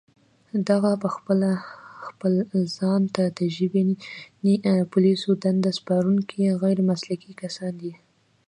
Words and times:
دغه 0.69 0.91
پخپله 1.03 1.49
خپل 2.07 2.33
ځان 2.77 3.01
ته 3.15 3.23
د 3.37 3.39
ژبني 3.55 3.95
پوليسو 4.91 5.29
دنده 5.43 5.71
سپارونکي 5.79 6.41
غير 6.61 6.77
مسلکي 6.89 7.31
کسان 7.41 7.73
دي 7.81 7.93